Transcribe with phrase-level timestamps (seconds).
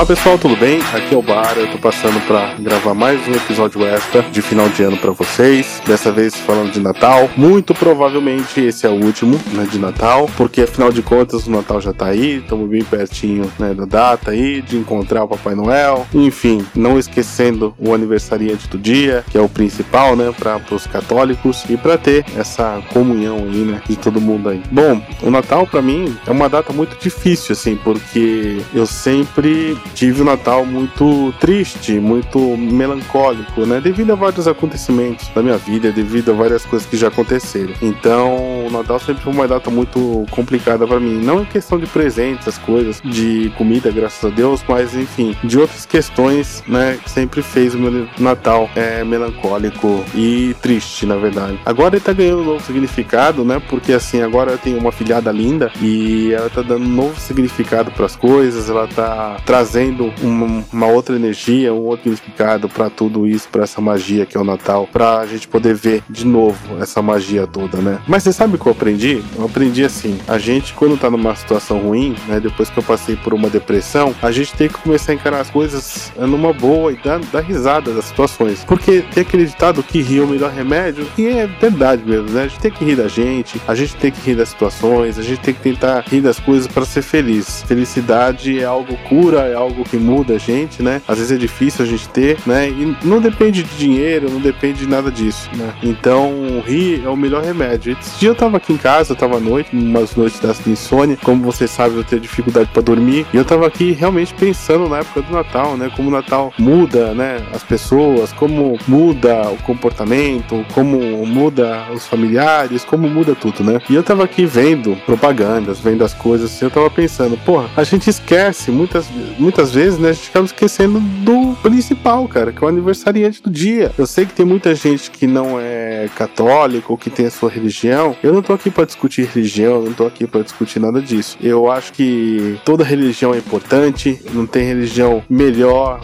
[0.00, 0.80] Olá pessoal, tudo bem?
[0.94, 4.66] Aqui é o Bar, eu tô passando para gravar mais um episódio extra de final
[4.70, 5.82] de ano para vocês.
[5.86, 7.28] Dessa vez falando de Natal.
[7.36, 11.82] Muito provavelmente esse é o último, né, de Natal, porque afinal de contas o Natal
[11.82, 16.06] já tá aí, estamos bem pertinho, né, da data aí de encontrar o Papai Noel.
[16.14, 21.66] Enfim, não esquecendo o aniversariante do dia, que é o principal, né, para os católicos
[21.68, 24.62] e para ter essa comunhão aí, né, de todo mundo aí.
[24.70, 30.22] Bom, o Natal para mim é uma data muito difícil assim, porque eu sempre tive
[30.22, 33.80] um Natal muito triste, muito melancólico, né?
[33.80, 37.74] Devido a vários acontecimentos da minha vida, devido a várias coisas que já aconteceram.
[37.82, 41.20] Então, o Natal sempre foi uma data muito complicada para mim.
[41.22, 45.58] Não em questão de presentes, as coisas, de comida, graças a Deus, mas enfim, de
[45.58, 46.98] outras questões, né?
[47.06, 51.58] Sempre fez o meu Natal é, melancólico e triste, na verdade.
[51.64, 53.60] Agora ele tá ganhando um novo significado, né?
[53.68, 57.90] Porque assim, agora eu tenho uma filhada linda e ela tá dando um novo significado
[57.90, 62.90] para as coisas, ela tá trazendo trazendo uma, uma outra energia, um outro significado para
[62.90, 66.26] tudo isso, para essa magia que é o Natal, para a gente poder ver de
[66.26, 67.98] novo essa magia toda, né?
[68.06, 69.22] Mas você sabe o que eu aprendi?
[69.36, 72.40] Eu aprendi assim: a gente, quando tá numa situação ruim, né?
[72.40, 75.50] Depois que eu passei por uma depressão, a gente tem que começar a encarar as
[75.50, 78.64] coisas numa boa e dar, dar risada das situações.
[78.64, 82.44] Porque tem aquele ditado que rir é o melhor remédio, e é verdade mesmo, né?
[82.44, 85.22] A gente tem que rir da gente, a gente tem que rir das situações, a
[85.22, 87.62] gente tem que tentar rir das coisas para ser feliz.
[87.62, 91.00] Felicidade é algo cura, é algo algo que muda a gente, né?
[91.06, 92.68] Às vezes é difícil a gente ter, né?
[92.68, 95.72] E não depende de dinheiro, não depende de nada disso, né?
[95.82, 97.96] Então, rir é o melhor remédio.
[98.00, 100.70] Esse dia eu tava aqui em casa, eu tava à noite, umas noites das de
[100.70, 104.88] insônia, como você sabe, eu tenho dificuldade para dormir, e eu tava aqui realmente pensando
[104.88, 105.90] na época do Natal, né?
[105.96, 107.40] Como o Natal muda, né?
[107.54, 113.80] As pessoas, como muda o comportamento, como muda os familiares, como muda tudo, né?
[113.88, 117.84] E eu tava aqui vendo propagandas, vendo as coisas, e eu tava pensando, porra, a
[117.84, 119.06] gente esquece muitas,
[119.38, 123.42] muitas muitas vezes, né, a gente acaba esquecendo do principal, cara, que é o aniversariante
[123.42, 123.92] do dia.
[123.98, 127.50] Eu sei que tem muita gente que não é católico ou que tem a sua
[127.50, 128.16] religião.
[128.22, 131.36] Eu não tô aqui para discutir religião, não tô aqui para discutir nada disso.
[131.42, 136.00] Eu acho que toda religião é importante, não tem religião melhor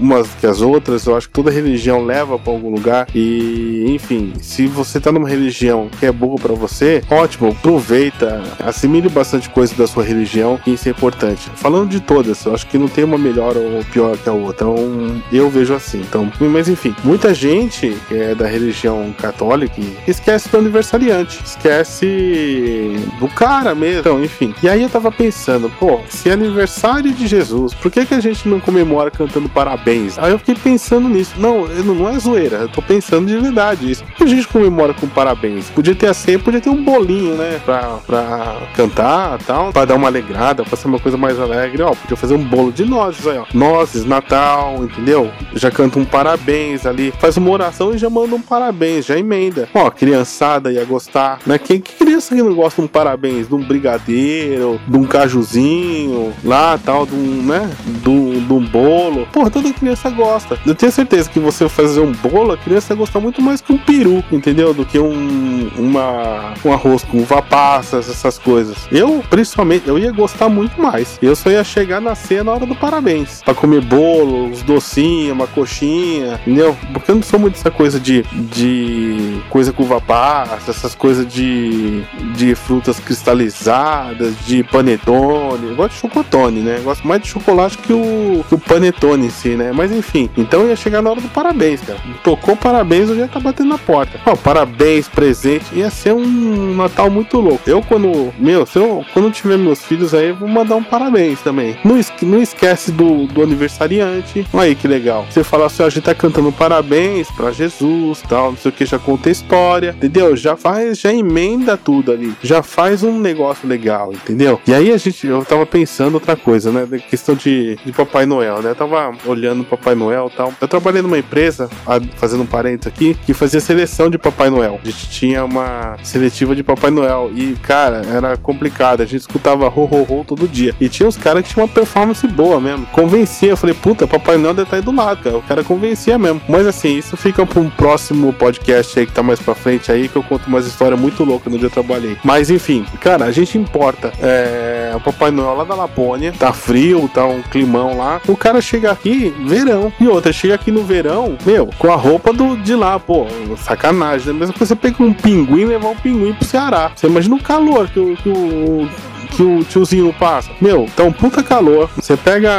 [0.00, 1.04] umas que as outras.
[1.04, 5.28] Eu acho que toda religião leva para algum lugar e, enfim, se você tá numa
[5.28, 10.88] religião que é boa para você, ótimo, aproveita, assimile bastante coisa da sua religião, isso
[10.88, 11.50] é importante.
[11.56, 14.66] Falando de todas, eu acho que não tem uma melhor ou pior que a outra.
[14.66, 16.00] Então, eu vejo assim.
[16.00, 19.74] Então, mas enfim, muita gente que é da religião católica
[20.06, 24.00] esquece do aniversariante, esquece do cara mesmo.
[24.00, 24.54] Então, enfim.
[24.62, 28.20] E aí eu tava pensando, pô, se é aniversário de Jesus, por que, que a
[28.20, 30.18] gente não comemora cantando parabéns?
[30.18, 31.34] Aí eu fiquei pensando nisso.
[31.38, 34.04] Não, não é zoeira, eu tô pensando de verdade isso.
[34.04, 35.70] Por que a gente comemora com parabéns?
[35.70, 37.60] Podia ter assim, podia ter um bolinho, né?
[37.64, 41.82] Pra, pra cantar tal, pra dar uma alegrada, pra ser uma coisa mais alegre.
[41.82, 43.44] Ó, podia fazer um bolo de nozes aí, ó.
[43.54, 45.30] Nozes, Natal, entendeu?
[45.54, 49.68] Já canta um parabéns ali, faz uma oração e já manda um parabéns, já emenda.
[49.72, 51.58] Ó, criançada ia gostar, né?
[51.58, 53.48] Quem que criança que não gosta de um parabéns?
[53.48, 57.70] De um brigadeiro, de um cajuzinho, lá tal, de um, né?
[57.86, 59.26] De um, de um bolo.
[59.32, 60.58] Porra, toda criança gosta.
[60.66, 63.78] Eu tenho certeza que você fazer um bolo, a criança gosta muito mais que um
[63.78, 64.74] peru, entendeu?
[64.74, 68.76] Do que um, uma, um arroz com uva passas, essas coisas.
[68.90, 71.18] Eu, principalmente, eu ia gostar muito mais.
[71.22, 73.42] Eu só ia chegar na ceia na hora do parabéns.
[73.42, 76.76] Pra comer bolo, uns docinhos, uma coxinha, entendeu?
[76.92, 81.26] Porque eu não sou muito essa coisa de, de coisa com uva passa, essas coisas
[81.26, 82.02] de,
[82.34, 85.70] de frutas cristalizadas, de panetone.
[85.70, 86.76] Eu gosto de chocotone, né?
[86.78, 89.72] Eu gosto mais de chocolate que o, que o panetone em si, né?
[89.72, 91.98] Mas enfim, então ia chegar na hora do parabéns, cara.
[92.22, 94.18] Tocou parabéns, eu já tá batendo na porta.
[94.26, 95.63] Ó, parabéns, presente.
[95.72, 97.68] Ia ser um Natal muito louco.
[97.68, 101.76] Eu, quando, meu, se eu, quando tiver meus filhos aí, vou mandar um parabéns também.
[101.84, 104.46] Não, não esquece do, do aniversariante.
[104.52, 105.26] Olha aí que legal.
[105.30, 108.84] Você fala assim, a gente tá cantando parabéns para Jesus, tal, não sei o que,
[108.84, 110.36] já conta história, entendeu?
[110.36, 114.60] Já faz, já emenda tudo ali, já faz um negócio legal, entendeu?
[114.66, 116.86] E aí a gente, eu tava pensando outra coisa, né?
[116.86, 118.70] Da questão de, de Papai Noel, né?
[118.70, 120.52] Eu tava olhando Papai Noel tal.
[120.60, 121.68] Eu trabalhei numa empresa,
[122.16, 124.80] fazendo um parênteses aqui, que fazia seleção de Papai Noel.
[124.82, 127.30] A gente tinha uma seletiva de Papai Noel.
[127.34, 129.00] E, cara, era complicado.
[129.00, 130.74] A gente escutava ho todo dia.
[130.80, 132.86] E tinha os caras que tinham uma performance boa mesmo.
[132.86, 133.50] Convencia.
[133.50, 135.36] Eu falei, puta, Papai Noel deve estar tá aí do lado, cara.
[135.38, 136.40] O cara convencia mesmo.
[136.48, 140.08] Mas assim, isso fica pra um próximo podcast aí que tá mais pra frente aí,
[140.08, 142.16] que eu conto umas histórias muito loucas no dia eu trabalhei.
[142.24, 144.12] Mas enfim, cara, a gente importa.
[144.20, 148.20] É, o Papai Noel lá da Lapônia, tá frio, tá um climão lá.
[148.26, 149.92] O cara chega aqui, verão.
[150.00, 154.32] E outra, chega aqui no verão, meu, com a roupa do, de lá, pô, sacanagem,
[154.32, 154.40] né?
[154.40, 155.12] Mesmo que você pega um
[155.44, 156.90] pinguim levar um pinguim pro Ceará.
[156.94, 158.88] Você imagina o calor que, que o
[159.34, 160.50] que o tiozinho passa.
[160.60, 161.90] Meu, tá um puta calor.
[161.96, 162.50] Você pega,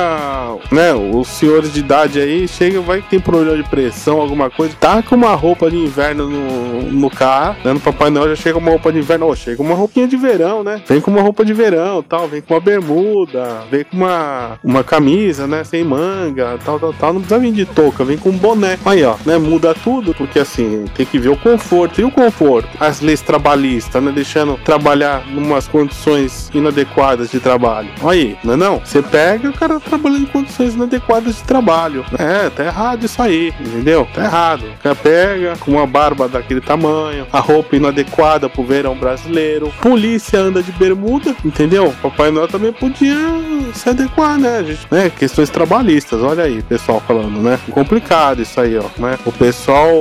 [0.71, 4.75] né, os senhores de idade aí, chega, vai que tem problema de pressão, alguma coisa,
[4.79, 7.73] tá com uma roupa de inverno no, no carro, né?
[7.73, 10.63] No Papai Noel já chega uma roupa de inverno, oh, chega uma roupinha de verão,
[10.63, 10.81] né?
[10.87, 14.83] Vem com uma roupa de verão, tal, vem com uma bermuda, vem com uma, uma
[14.83, 17.13] camisa, né, sem manga, tal, tal, tal.
[17.13, 18.77] Não precisa vir de touca, vem com um boné.
[18.85, 22.01] Aí, ó, né, muda tudo, porque assim, tem que ver o conforto.
[22.01, 22.69] E o conforto?
[22.79, 27.89] As leis trabalhistas, né, deixando trabalhar em umas condições inadequadas de trabalho.
[28.03, 28.79] Aí, não é não?
[28.79, 32.05] Você pega o cara trabalhando em condições inadequadas de trabalho.
[32.17, 34.07] É, tá errado isso aí, entendeu?
[34.13, 34.65] Tá errado.
[34.79, 40.39] O cara pega com uma barba daquele tamanho, a roupa inadequada pro verão brasileiro, polícia
[40.39, 41.93] anda de bermuda, entendeu?
[42.01, 43.15] Papai Noel também podia
[43.73, 44.87] se adequar, né, gente?
[44.89, 45.09] Né?
[45.09, 47.59] Questões trabalhistas, olha aí, pessoal falando, né?
[47.71, 49.17] Complicado isso aí, ó, né?
[49.25, 49.91] O pessoal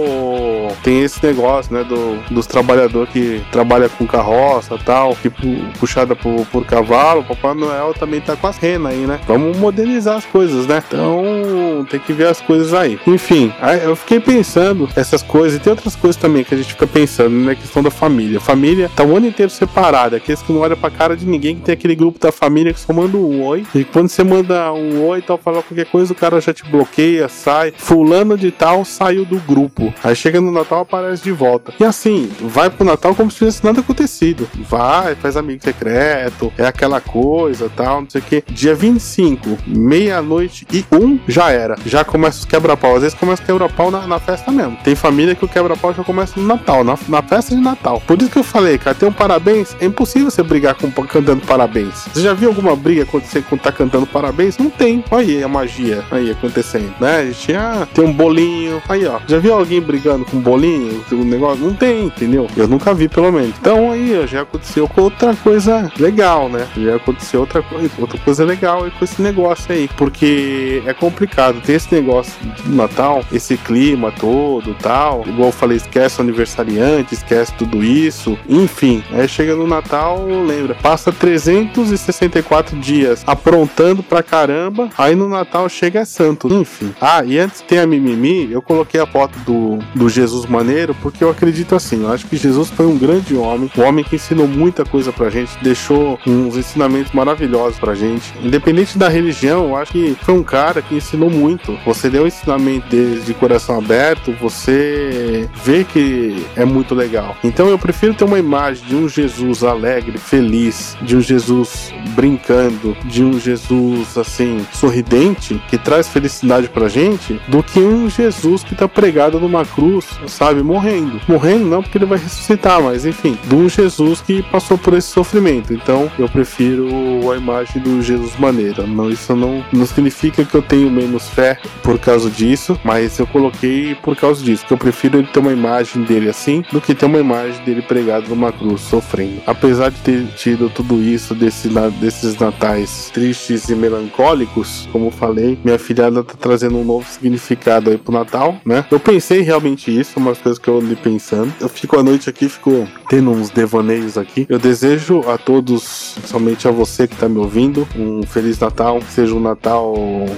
[0.82, 5.31] tem esse negócio, né, do, dos trabalhadores que trabalha com carroça tal, que
[5.78, 9.19] puxada por, por cavalo, Papai Noel também tá com as renas aí, né?
[9.27, 10.81] Vamos modernizar as coisas, né?
[10.87, 11.33] Então
[11.82, 12.99] tem que ver as coisas aí.
[13.06, 16.87] Enfim, eu fiquei pensando essas coisas e tem outras coisas também que a gente fica
[16.87, 17.55] pensando né?
[17.55, 18.41] questão da família.
[18.41, 21.62] Família tá o ano inteiro separada, aqueles que não olham pra cara de ninguém, que
[21.62, 23.67] tem aquele grupo da família que só manda um oi.
[23.75, 26.65] E quando você manda um oi e tal, fala qualquer coisa, o cara já te
[26.65, 27.73] bloqueia, sai.
[27.77, 29.93] Fulano de tal saiu do grupo.
[30.03, 31.73] Aí chega no Natal, aparece de volta.
[31.81, 34.49] E assim, vai pro Natal como se tivesse nada acontecido.
[34.69, 38.44] Vai, faz amigo secreto, é aquela coisa tal, não sei o que.
[38.50, 41.63] Dia 25, meia-noite e um, já era.
[41.87, 42.96] Já começa os quebra-pau.
[42.96, 44.76] Às vezes começa o quebra-pau na, na, festa mesmo.
[44.82, 48.02] Tem família que o quebra-pau já começa no Natal, na, na festa de Natal.
[48.06, 49.76] Por isso que eu falei, cara, tem um parabéns.
[49.81, 52.08] É impossível você brigar com cantando parabéns.
[52.12, 54.58] Você já viu alguma briga acontecer quando tá cantando parabéns?
[54.58, 55.05] Não tem.
[55.11, 57.19] Olha aí a magia aí acontecendo, né?
[57.19, 58.82] A gente ah, tem um bolinho.
[58.88, 59.19] Aí, ó.
[59.26, 61.05] Já viu alguém brigando com um bolinho?
[61.12, 61.64] Um negócio?
[61.64, 62.46] Não tem, entendeu?
[62.56, 63.55] Eu nunca vi, pelo menos.
[63.60, 66.67] Então aí, ó, já aconteceu com outra coisa legal, né?
[66.76, 69.88] Já aconteceu outra coisa, outra coisa legal aí com esse negócio aí.
[69.96, 71.54] Porque é complicado.
[71.61, 72.35] Tem esse negócio
[72.65, 75.25] do Natal, esse clima todo tal.
[75.27, 78.39] Igual eu falei, esquece o aniversariante, esquece tudo isso.
[78.49, 84.89] Enfim, aí chega no Natal, lembra, passa 364 dias aprontando pra caramba.
[84.97, 86.53] Aí no Natal chega é santo.
[86.53, 86.95] Enfim.
[87.01, 91.23] Ah, e antes tem a mimimi, eu coloquei a foto do, do Jesus Maneiro, porque
[91.23, 94.47] eu acredito assim, eu acho que Jesus foi um grande homem, um homem que ensinou
[94.47, 98.33] muita coisa pra gente, deixou uns ensinamentos maravilhosos pra gente.
[98.43, 101.44] Independente da religião, eu acho que foi um cara que ensinou muito.
[101.85, 107.37] Você deu o ensinamento dele de coração aberto, você vê que é muito legal.
[107.44, 112.96] Então eu prefiro ter uma imagem de um Jesus alegre, feliz, de um Jesus brincando,
[113.05, 118.75] de um Jesus assim, sorridente, que traz felicidade pra gente, do que um Jesus que
[118.75, 121.20] tá pregado numa cruz, sabe, morrendo.
[121.29, 125.08] Morrendo não porque ele vai ressuscitar, mas enfim, de um Jesus que passou por esse
[125.08, 125.73] sofrimento.
[125.73, 126.88] Então eu prefiro
[127.31, 128.86] a imagem do Jesus maneira.
[128.86, 133.26] Não, isso não, não significa que eu tenho menos fé por causa disso, mas eu
[133.26, 137.06] coloquei por causa disso, que eu prefiro ter uma imagem dele assim do que ter
[137.06, 139.43] uma imagem dele pregado numa cruz sofrendo.
[139.46, 141.69] Apesar de ter tido tudo isso desse,
[142.00, 147.98] desses natais tristes e melancólicos, como falei, minha filhada tá trazendo um novo significado aí
[147.98, 148.84] pro Natal, né?
[148.91, 151.53] Eu pensei realmente isso, umas coisas que eu andei pensando.
[151.60, 154.46] Eu fico a noite aqui, fico tendo uns devaneios aqui.
[154.48, 159.00] Eu desejo a todos, somente a você que tá me ouvindo, um Feliz Natal.
[159.08, 159.94] Seja um Natal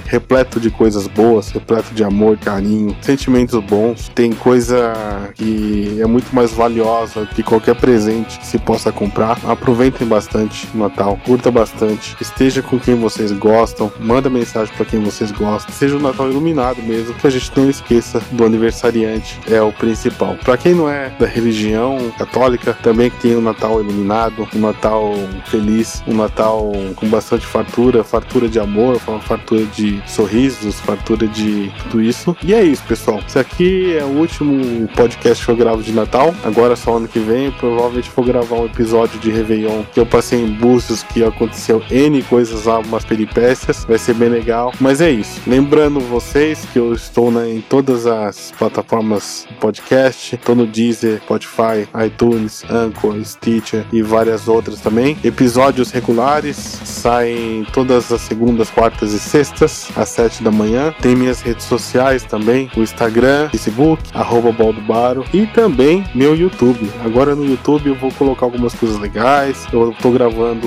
[0.06, 4.08] repleto de coisas boas, repleto de amor, carinho, sentimentos bons.
[4.14, 4.92] Tem coisa
[5.34, 9.38] que é muito mais valiosa que qualquer presente que se possa comprar.
[9.44, 15.00] Aproveitem bastante o Natal, curta bastante, esteja com quem vocês gostam, manda mensagem para quem
[15.00, 15.74] vocês gostam.
[15.74, 20.36] Seja um Natal iluminado mesmo, que a gente não esqueça do aniversariante, é o principal.
[20.44, 25.14] Para quem não é da religião católica, também tem o um Natal iluminado, um Natal
[25.46, 32.02] feliz, um Natal com bastante fartura, fartura de amor, fartura de sorrisos, fartura de tudo
[32.02, 32.36] isso.
[32.42, 33.20] E é isso, pessoal.
[33.26, 36.34] Esse aqui é o último podcast que eu gravo de Natal.
[36.44, 40.40] Agora só ano que vem, provavelmente vou gravar um episódio de Réveillon que eu passei
[40.40, 43.84] em Búzios, que aconteceu N coisas lá, umas peripécias.
[43.84, 44.72] Vai ser bem legal.
[44.80, 45.40] Mas é isso.
[45.46, 50.34] Lembrando vocês que eu estou né, em todas as plataformas podcast.
[50.34, 55.16] Estou no Deezer, Spotify, iTunes, Anchor, Stitcher e várias outras também.
[55.24, 60.65] Episódios regulares saem todas as segundas, quartas e sextas, às sete da manhã.
[61.00, 66.90] Tem minhas redes sociais também, o Instagram, Facebook, arroba Baldobaro e também meu YouTube.
[67.04, 70.66] Agora no YouTube eu vou colocar algumas coisas legais, eu tô gravando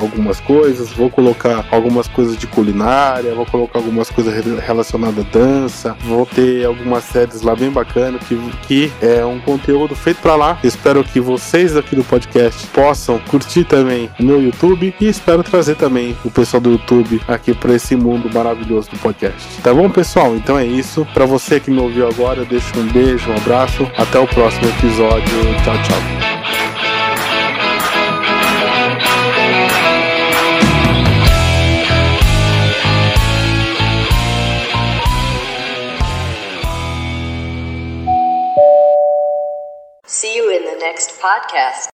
[0.00, 5.96] algumas coisas, vou colocar algumas coisas de culinária, vou colocar algumas coisas relacionadas à dança,
[6.04, 10.58] vou ter algumas séries lá bem bacanas que, que é um conteúdo feito para lá.
[10.62, 15.76] Espero que vocês aqui do podcast possam curtir também o meu YouTube e espero trazer
[15.76, 19.62] também o pessoal do YouTube aqui para esse mundo maravilhoso do podcast.
[19.62, 20.34] Tá bom, pessoal?
[20.34, 21.06] Então é isso.
[21.12, 23.84] Para você que me ouviu agora, eu deixo um beijo, um abraço.
[23.96, 25.26] Até o próximo episódio.
[25.62, 26.30] Tchau, tchau.
[40.06, 41.88] See you in the next podcast.